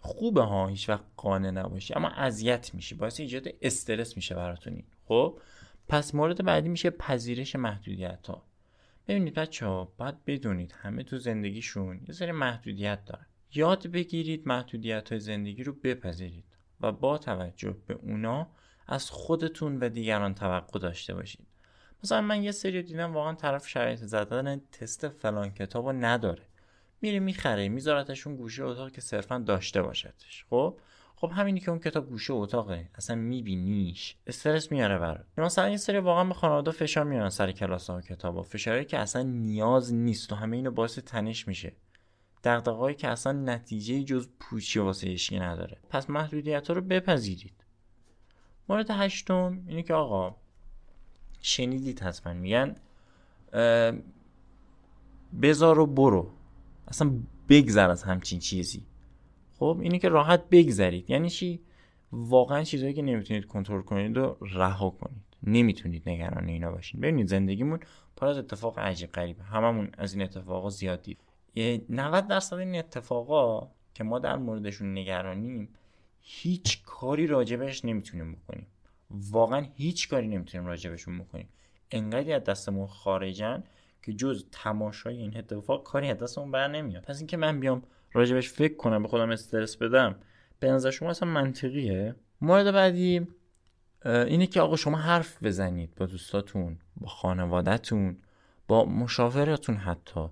خوبه 0.00 0.42
ها 0.42 0.66
هیچ 0.66 0.88
وقت 0.88 1.04
قانع 1.16 1.50
نباشی. 1.50 1.94
اما 1.94 2.08
اذیت 2.08 2.74
میشی. 2.74 2.94
باعث 2.94 3.20
ایجاد 3.20 3.48
استرس 3.62 4.16
میشه 4.16 4.34
براتون 4.34 4.82
خب؟ 5.04 5.40
پس 5.88 6.14
مورد 6.14 6.44
بعدی 6.44 6.68
میشه 6.68 6.90
پذیرش 6.90 7.56
محدودیت 7.56 8.26
ها. 8.26 8.42
ببینید 9.08 9.34
بچه 9.34 9.66
ها 9.66 9.92
باید 9.98 10.24
بدونید 10.24 10.74
همه 10.78 11.02
تو 11.02 11.18
زندگیشون 11.18 12.00
یه 12.08 12.14
سری 12.14 12.32
محدودیت 12.32 13.04
دارن. 13.04 13.26
یاد 13.54 13.86
بگیرید 13.86 14.48
محدودیت 14.48 15.08
های 15.10 15.20
زندگی 15.20 15.64
رو 15.64 15.72
بپذیرید 15.72 16.44
و 16.80 16.92
با 16.92 17.18
توجه 17.18 17.76
به 17.86 17.94
اونا 17.94 18.46
از 18.86 19.10
خودتون 19.10 19.78
و 19.78 19.88
دیگران 19.88 20.34
توقع 20.34 20.78
داشته 20.78 21.14
باشید. 21.14 21.46
مثلا 22.04 22.20
من 22.20 22.42
یه 22.42 22.52
سری 22.52 22.82
دیدم 22.82 23.14
واقعا 23.14 23.34
طرف 23.34 23.68
شرایط 23.68 23.98
زدن 23.98 24.60
تست 24.72 25.08
فلان 25.08 25.50
کتاب 25.50 25.86
رو 25.86 25.92
نداره. 25.92 26.42
میره 27.00 27.18
می‌خره 27.18 27.68
میذارتشون 27.68 28.36
گوشه 28.36 28.64
اتاق 28.64 28.92
که 28.92 29.00
صرفا 29.00 29.38
داشته 29.38 29.82
باشدش 29.82 30.44
خب؟ 30.50 30.78
خب 31.16 31.30
همینی 31.34 31.60
که 31.60 31.70
اون 31.70 31.80
کتاب 31.80 32.08
گوشه 32.08 32.32
اتاقه. 32.32 32.88
اصلا 32.94 33.16
میبینیش. 33.16 34.16
استرس 34.26 34.72
میاره 34.72 34.98
برات. 34.98 35.26
مثلا 35.38 35.68
یه 35.68 35.76
سری 35.76 35.98
واقعا 35.98 36.24
به 36.24 36.34
خانواده 36.34 36.70
فشار 36.70 37.04
میارن 37.04 37.28
سر 37.28 37.52
کلاس 37.52 37.90
ها 37.90 37.96
و 37.96 38.00
کتاب 38.00 38.36
ها. 38.36 38.42
فشاری 38.42 38.84
که 38.84 38.98
اصلا 38.98 39.22
نیاز 39.22 39.94
نیست 39.94 40.32
و 40.32 40.34
همه 40.34 40.56
اینو 40.56 40.70
باعث 40.70 40.98
تنش 40.98 41.48
میشه. 41.48 41.72
دقدقهایی 42.44 42.96
که 42.96 43.08
اصلا 43.08 43.32
نتیجه 43.32 44.02
جز 44.02 44.28
پوچی 44.40 44.78
واسه 44.78 45.16
نداره. 45.32 45.78
پس 45.90 46.10
محدودیت 46.10 46.68
ها 46.68 46.74
رو 46.74 46.80
بپذیرید. 46.80 47.64
مورد 48.68 48.90
هشتم 48.90 49.64
اینه 49.66 49.82
که 49.82 49.94
آقا 49.94 50.36
شنیدید 51.40 52.00
حتما 52.00 52.32
میگن 52.32 52.74
بذار 55.42 55.78
و 55.78 55.86
برو. 55.86 56.30
اصلا 56.90 57.12
بگذر 57.48 57.90
از 57.90 58.02
همچین 58.02 58.38
چیزی. 58.38 58.82
خب 59.58 59.78
اینه 59.82 59.98
که 59.98 60.08
راحت 60.08 60.48
بگذرید. 60.50 61.10
یعنی 61.10 61.30
چی؟ 61.30 61.60
واقعا 62.12 62.62
چیزهایی 62.62 62.94
که 62.94 63.02
نمی‌تونید 63.02 63.46
کنترل 63.46 63.82
کنید 63.82 64.16
و 64.16 64.36
رها 64.40 64.90
کنید. 64.90 65.22
نمی‌تونید 65.42 66.08
نگران 66.08 66.48
اینا 66.48 66.70
باشین. 66.70 67.00
ببینید 67.00 67.26
زندگیمون 67.26 67.80
پر 68.16 68.26
از 68.26 68.38
اتفاق 68.38 68.78
عجیب 68.78 69.12
غریبه. 69.12 69.42
هممون 69.42 69.90
از 69.98 70.12
این 70.14 70.22
اتفاقا 70.22 70.70
زیاد 70.70 71.02
دید 71.02 71.18
90 71.88 72.28
درصد 72.28 72.56
این 72.56 72.76
اتفاقا 72.76 73.68
که 73.94 74.04
ما 74.04 74.18
در 74.18 74.36
موردشون 74.36 74.98
نگرانیم 74.98 75.68
هیچ 76.20 76.82
کاری 76.82 77.26
راجبش 77.26 77.84
نمی‌تونیم 77.84 78.32
بکنیم. 78.32 78.66
واقعا 79.10 79.66
هیچ 79.74 80.08
کاری 80.08 80.28
نمی‌تونیم 80.28 80.66
راجبشون 80.66 81.18
بکنیم. 81.18 81.48
انقدری 81.90 82.32
از 82.32 82.44
دستمون 82.44 82.86
خارجن 82.86 83.64
که 84.02 84.12
جز 84.12 84.44
تماشای 84.52 85.16
این 85.16 85.36
اتفاق 85.36 85.82
کاری 85.82 86.10
از 86.10 86.18
دستمون 86.18 86.50
بر 86.50 86.68
نمیاد. 86.68 87.02
پس 87.02 87.18
اینکه 87.18 87.36
من 87.36 87.60
بیام 87.60 87.82
راجبش 88.12 88.48
فکر 88.48 88.76
کنم 88.76 89.02
به 89.02 89.08
خودم 89.08 89.30
استرس 89.30 89.76
بدم 89.76 90.14
به 90.60 90.70
نظر 90.70 90.90
شما 90.90 91.10
اصلا 91.10 91.28
منطقیه؟ 91.28 92.14
مورد 92.40 92.72
بعدی 92.72 93.26
اینه 94.04 94.46
که 94.46 94.60
آقا 94.60 94.76
شما 94.76 94.96
حرف 94.98 95.42
بزنید 95.42 95.94
با 95.94 96.06
دوستاتون 96.06 96.78
با 96.96 97.08
خانوادهتون 97.08 98.16
با 98.68 98.84
مشاورتون 98.84 99.76
حتی. 99.76 100.26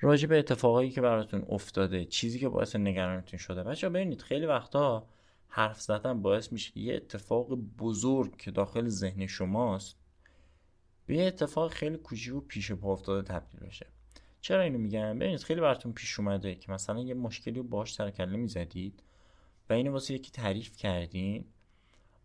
راجع 0.00 0.28
به 0.28 0.38
اتفاقایی 0.38 0.90
که 0.90 1.00
براتون 1.00 1.44
افتاده 1.48 2.04
چیزی 2.04 2.38
که 2.38 2.48
باعث 2.48 2.76
نگرانتون 2.76 3.38
شده. 3.38 3.62
بچه 3.62 3.88
ببینید 3.88 4.22
خیلی 4.22 4.46
وقتا 4.46 5.06
حرف 5.48 5.80
زدن 5.80 6.22
باعث 6.22 6.52
میشه 6.52 6.78
یه 6.78 6.94
اتفاق 6.94 7.54
بزرگ 7.54 8.36
که 8.36 8.50
داخل 8.50 8.88
ذهن 8.88 9.26
شماست. 9.26 9.96
به 11.08 11.16
یه 11.16 11.26
اتفاق 11.26 11.72
خیلی 11.72 11.96
کوچیک 11.96 12.34
و 12.34 12.40
پیش 12.40 12.72
پا 12.72 12.92
افتاده 12.92 13.28
تبدیل 13.28 13.60
بشه. 13.60 13.86
چرا 14.40 14.62
اینو 14.62 14.78
میگم؟ 14.78 15.18
ببینید 15.18 15.40
خیلی 15.40 15.60
براتون 15.60 15.92
پیش 15.92 16.20
اومده 16.20 16.54
که 16.54 16.72
مثلا 16.72 17.00
یه 17.00 17.14
مشکلی 17.14 17.58
رو 17.58 17.62
باش 17.62 17.94
سرکله 17.94 18.36
می‌زدید 18.36 19.02
و 19.70 19.72
اینو 19.72 19.92
واسه 19.92 20.14
یکی 20.14 20.30
تعریف 20.30 20.76
کردین 20.76 21.44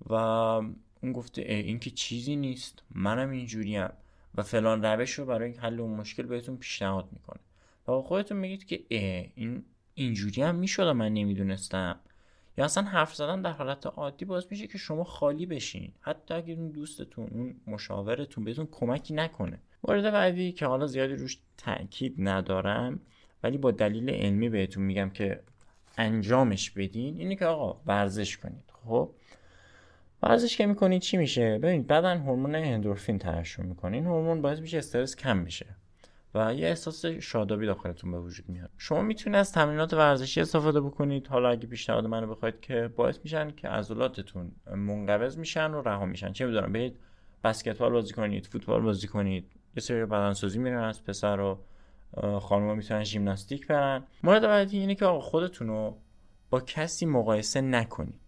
و 0.05 0.13
اون 0.13 1.13
گفته 1.13 1.41
این 1.41 1.79
که 1.79 1.89
چیزی 1.89 2.35
نیست 2.35 2.83
منم 2.91 3.29
اینجوریم 3.29 3.89
و 4.35 4.43
فلان 4.43 4.85
روش 4.85 5.11
رو 5.11 5.25
برای 5.25 5.53
حل 5.53 5.79
اون 5.79 5.91
مشکل 5.91 6.23
بهتون 6.23 6.57
پیشنهاد 6.57 7.09
می‌کنه. 7.11 7.39
و 7.87 8.01
خودتون 8.01 8.37
میگید 8.37 8.65
که 8.65 8.83
این 9.35 9.65
اینجوری 9.93 10.41
هم 10.41 10.55
می‌شد 10.55 10.87
من 10.87 11.13
نمی‌دونستم. 11.13 11.99
یا 12.57 12.65
اصلا 12.65 12.83
حرف 12.83 13.15
زدن 13.15 13.41
در 13.41 13.51
حالت 13.51 13.85
عادی 13.85 14.25
باز 14.25 14.47
میشه 14.49 14.67
که 14.67 14.77
شما 14.77 15.03
خالی 15.03 15.45
بشین. 15.45 15.91
حتی 16.01 16.33
اگر 16.33 16.55
اون 16.55 16.69
دوستتون 16.69 17.27
اون 17.31 17.55
مشاورتون 17.67 18.43
بهتون 18.43 18.67
کمکی 18.71 19.13
نکنه. 19.13 19.59
مورد 19.87 20.11
بعدی 20.13 20.51
که 20.51 20.65
حالا 20.65 20.87
زیادی 20.87 21.15
روش 21.15 21.37
تاکید 21.57 22.15
ندارم 22.17 22.99
ولی 23.43 23.57
با 23.57 23.71
دلیل 23.71 24.09
علمی 24.09 24.49
بهتون 24.49 24.83
میگم 24.83 25.09
که 25.09 25.39
انجامش 25.97 26.71
بدین 26.71 27.17
اینه 27.17 27.35
که 27.35 27.45
آقا 27.45 27.81
ورزش 27.85 28.37
کنید. 28.37 28.63
خب؟ 28.85 29.09
ورزش 30.23 30.57
که 30.57 30.65
می‌کنید 30.65 31.01
چی 31.01 31.17
میشه؟ 31.17 31.59
ببینید 31.59 31.87
بدن 31.87 32.17
هورمون 32.17 32.55
اندورفین 32.55 33.19
ترشح 33.19 33.63
می‌کنه. 33.63 33.97
این 33.97 34.05
هورمون 34.05 34.41
باعث 34.41 34.59
میشه 34.59 34.77
استرس 34.77 35.15
کم 35.15 35.45
بشه. 35.45 35.65
و 36.35 36.53
یه 36.53 36.67
احساس 36.67 37.05
شادابی 37.05 37.65
داخلتون 37.65 38.11
به 38.11 38.19
وجود 38.19 38.49
میاد. 38.49 38.69
شما 38.77 39.01
می‌تونید 39.01 39.39
از 39.39 39.51
تمرینات 39.51 39.93
ورزشی 39.93 40.41
استفاده 40.41 40.81
بکنید. 40.81 41.27
حالا 41.27 41.49
اگه 41.49 41.67
پیشنهاد 41.67 42.05
منو 42.05 42.27
بخواید 42.27 42.59
که 42.59 42.89
باعث 42.95 43.19
میشن 43.23 43.51
که 43.51 43.67
عضلاتتون 43.67 44.51
منقبض 44.75 45.37
میشن 45.37 45.71
و 45.73 45.81
رها 45.81 46.05
میشن. 46.05 46.31
چه 46.31 46.45
می‌دونم 46.45 46.73
برید 46.73 46.99
بسکتبال 47.43 47.91
بازی 47.91 48.13
کنید 48.13 48.45
فوتبال 48.45 48.81
بازی 48.81 49.07
کنید. 49.07 49.51
یه 49.75 49.81
سری 49.81 50.05
بدنسازی 50.05 50.59
میرن 50.59 50.83
از 50.83 51.03
پسر 51.03 51.39
و 51.39 51.59
خانم 52.39 52.77
می‌تونن 52.77 53.03
ژیمناستیک 53.03 53.67
برن. 53.67 54.03
مورد 54.23 54.41
بعدی 54.41 54.79
اینه 54.79 54.95
که 54.95 55.05
آقا 55.05 55.19
خودتون 55.19 55.67
رو 55.67 55.97
با 56.49 56.59
کسی 56.59 57.05
مقایسه 57.05 57.61
نکنید. 57.61 58.19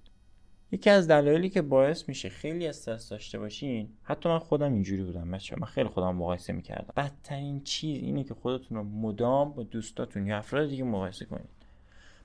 یکی 0.76 0.90
از 0.90 1.08
دلایلی 1.08 1.50
که 1.50 1.62
باعث 1.62 2.10
میشه 2.10 2.30
خیلی 2.30 2.68
استرس 2.68 3.10
داشته 3.10 3.40
باشین 3.40 3.90
حتی 4.04 4.30
من 4.30 4.40
خودم 4.40 4.74
اینجوری 4.74 5.04
بودم 5.04 5.32
بچه 5.32 5.56
من 5.60 5.68
خیلی 5.68 5.90
خودم 5.90 6.16
مقایسه 6.16 6.54
می‌کردم. 6.54 6.94
بدترین 6.98 7.64
چیز 7.64 8.04
اینه 8.04 8.24
که 8.24 8.34
خودتون 8.34 8.78
رو 8.78 8.84
مدام 8.84 9.54
با 9.54 9.64
دوستاتون 9.64 10.28
یا 10.28 10.38
افراد 10.38 10.70
دیگه 10.70 10.84
مقایسه 10.84 11.26
کنید 11.26 11.50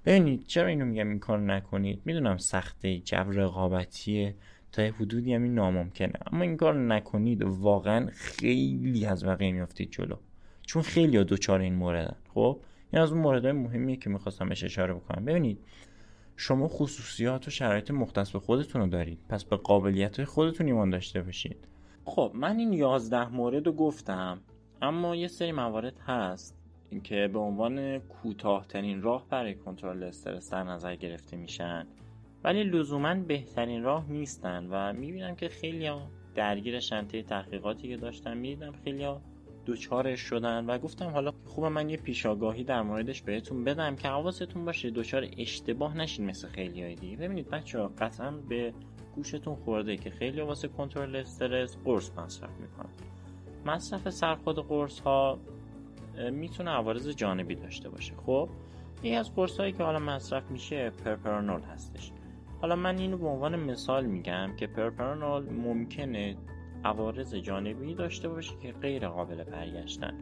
ببینید 0.05 0.47
چرا 0.47 0.67
اینو 0.67 0.85
میگم 0.85 1.09
این 1.09 1.19
کار 1.19 1.39
نکنید؟ 1.39 2.03
می‌دونم 2.05 2.39
سخته 2.39 2.99
جو 2.99 3.17
رقابتیه 3.17 4.35
تا 4.73 4.83
حدودی 4.83 5.35
همین 5.35 5.55
ناممکنه. 5.55 6.13
اما 6.33 6.43
این 6.43 6.57
کار 6.57 6.75
نکنید 6.75 7.43
واقعا 7.43 8.09
خیلی 8.13 9.07
از 9.07 9.25
بقیه 9.25 9.53
میافتید 9.53 9.91
جلو. 9.91 10.17
چون 10.63 10.83
خیلی 10.83 11.17
ها 11.17 11.23
دوچار 11.23 11.61
این 11.61 11.75
موردن 11.75 12.17
خب؟ 12.35 12.61
این 12.93 13.03
از 13.03 13.13
اون 13.13 13.21
موردهای 13.21 13.53
مهمیه 13.53 13.97
که 13.97 14.11
می‌خواستم 14.11 14.49
بهش 14.49 14.65
اشاره 14.65 14.95
بکنم. 14.95 15.25
ببینید 15.25 15.59
شما 16.41 16.69
خصوصیات 16.69 17.49
و 17.49 17.51
شرایط 17.51 17.91
مختص 17.91 18.31
به 18.31 18.39
خودتون 18.39 18.81
رو 18.81 18.89
دارید. 18.89 19.19
پس 19.29 19.45
به 19.45 19.57
قابلیت 19.57 20.17
های 20.17 20.27
خودتون 20.27 20.67
ایمان 20.67 20.91
داشته 20.91 21.23
باشید. 21.23 21.69
خب 22.05 22.33
من 22.35 22.59
این 22.59 22.73
یازده 22.73 23.29
مورد 23.29 23.67
رو 23.67 23.73
گفتم 23.73 24.41
اما 24.83 25.17
یه 25.17 25.29
سری 25.29 25.53
موارد 25.53 25.99
هست 25.99 26.57
که 27.05 27.31
به 27.33 27.39
عنوان 27.39 27.99
کوتاهترین 27.99 29.03
راه 29.03 29.27
برای 29.29 29.55
کنترل 29.55 30.03
استرس 30.03 30.51
در 30.51 30.65
نظر 30.65 30.95
گرفته 30.95 31.37
میشن. 31.37 31.87
ولی 32.45 32.65
لزوما 32.65 33.15
بهترین 33.15 33.83
راه 33.83 34.11
نیستن 34.11 34.67
و 34.71 34.93
می‌بینم 34.93 35.35
که 35.35 35.49
خیلی 35.49 35.91
درگیر 36.35 36.81
شنطه 36.81 37.23
تحقیقاتی 37.23 37.89
که 37.89 37.97
داشتم 37.97 38.37
می‌دیدم 38.37 38.73
خیلی 38.85 39.05
دوچارش 39.71 40.21
شدن 40.21 40.67
و 40.67 40.79
گفتم 40.79 41.11
حالا 41.11 41.33
خوبه 41.47 41.69
من 41.69 41.91
یه 41.91 41.97
پیشاگاهی 41.97 42.65
در 42.65 42.83
موردش 42.83 43.23
بهتون 43.23 43.65
بدم 43.65 43.97
که 43.97 44.09
حواستون 44.09 44.65
باشه 44.65 44.91
دوچار 44.91 45.27
اشتباه 45.39 45.97
نشین 45.97 46.27
مثل 46.27 46.49
خیلی 46.49 46.83
های 46.83 46.95
دیگه 46.95 47.17
ببینید 47.17 47.51
بچه 47.51 47.79
ها 47.79 47.91
قطعا 47.99 48.31
به 48.31 48.73
گوشتون 49.15 49.55
خورده 49.55 49.97
که 49.97 50.11
خیلی 50.11 50.41
واسه 50.41 50.69
کنترل 50.69 51.17
استرس 51.17 51.77
قرص 51.85 52.11
مصرف 52.19 52.51
می‌کنن. 52.61 52.91
مصرف 53.67 54.11
سرخود 54.11 54.59
قرص 54.59 55.01
ها 55.01 55.39
می‌تونه 56.33 56.71
عوارض 56.71 57.09
جانبی 57.09 57.55
داشته 57.55 57.89
باشه. 57.89 58.15
خب 58.27 58.49
یکی 58.99 59.15
از 59.15 59.35
قرص 59.35 59.61
هایی 59.61 59.73
که 59.73 59.83
حالا 59.83 59.99
مصرف 59.99 60.51
میشه 60.51 60.91
پرپرانول 60.91 61.61
هستش. 61.63 62.13
حالا 62.61 62.77
من 62.77 62.99
اینو 62.99 63.19
به 63.19 63.27
عنوان 63.27 63.61
مثال 63.61 64.07
میگم 64.07 64.57
که 64.57 64.67
پرپرانول 64.67 65.53
ممکنه 65.53 66.37
عوارض 66.85 67.35
جانبی 67.35 67.95
داشته 67.95 68.29
باشه 68.29 68.53
که 68.63 68.73
غیر 68.73 69.09
قابل 69.09 69.45
برگشتن. 69.45 70.15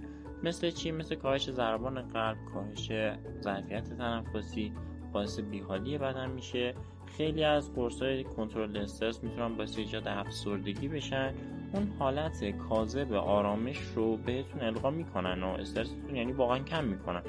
مثل 0.42 0.70
چی؟ 0.70 0.90
مثل 0.90 1.14
کاهش 1.14 1.50
ضربان 1.50 2.02
قلب 2.02 2.36
کاهش 2.54 2.92
ظرفیت 3.40 3.98
تنفسی 3.98 4.72
باعث 5.12 5.40
بیحالی 5.40 5.98
بدن 5.98 6.30
میشه. 6.30 6.74
خیلی 7.06 7.44
از 7.44 7.70
های 8.00 8.24
کنترل 8.24 8.76
استرس 8.76 9.24
می‌تونن 9.24 9.56
باعث 9.56 9.78
ایجاد 9.78 10.08
افسردگی 10.08 10.88
بشن. 10.88 11.34
اون 11.72 11.92
حالت 11.98 12.44
کاذب 12.44 13.12
آرامش 13.12 13.78
رو 13.78 14.16
بهتون 14.16 14.60
القا 14.62 14.90
می‌کنن 14.90 15.42
و 15.42 15.46
استرستون 15.46 16.16
یعنی 16.16 16.32
واقعا 16.32 16.58
کم 16.58 16.84
می‌کنن. 16.84 17.22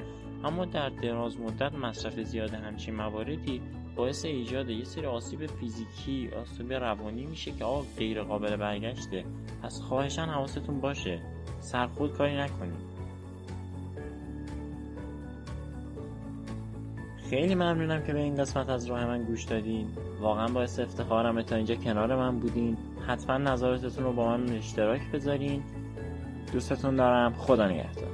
اما 0.44 0.64
در 0.64 0.88
دراز 0.88 1.40
مدت 1.40 1.74
مصرف 1.74 2.20
زیاد 2.20 2.54
همچین 2.54 2.94
مواردی 2.94 3.62
باعث 3.96 4.24
ایجاد 4.24 4.70
یه 4.70 4.84
سری 4.84 5.06
آسیب 5.06 5.46
فیزیکی 5.46 6.30
آسیب 6.42 6.72
روانی 6.72 7.26
میشه 7.26 7.52
که 7.52 7.64
آقا 7.64 7.84
غیر 7.98 8.22
قابل 8.22 8.56
برگشته. 8.56 9.24
پس 9.62 9.80
خواهشان 9.80 10.28
حواستون 10.28 10.80
باشه. 10.80 11.20
سرخود 11.60 12.12
کاری 12.12 12.36
نکنید. 12.36 12.90
خیلی 17.30 17.54
ممنونم 17.54 18.02
که 18.06 18.12
به 18.12 18.18
این 18.18 18.34
قسمت 18.34 18.68
از 18.68 18.86
راه 18.86 19.06
من 19.06 19.22
گوش 19.22 19.44
دادین. 19.44 19.86
واقعا 20.20 20.48
باعث 20.48 20.78
افتخارم 20.78 21.42
تا 21.42 21.56
اینجا 21.56 21.74
کنار 21.74 22.16
من 22.16 22.38
بودین. 22.38 22.76
حتما 23.06 23.38
نظراتتون 23.38 24.04
رو 24.04 24.12
با 24.12 24.36
من 24.36 24.48
اشتراک 24.48 25.00
بذارین. 25.12 25.62
دوستتون 26.52 26.96
دارم. 26.96 27.32
خدا 27.32 27.68
نگهدار. 27.68 28.09